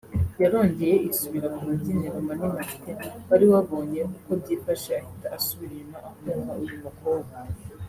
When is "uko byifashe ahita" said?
4.17-5.27